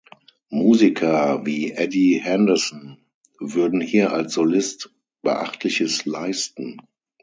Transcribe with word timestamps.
Musiker 0.49 1.45
wie 1.45 1.73
Eddie 1.73 2.19
Henderson 2.23 2.97
würden 3.39 3.81
hier 3.81 4.11
als 4.11 4.33
Solist 4.33 4.89
beachtliches 5.21 6.05
leisten. 6.07 6.79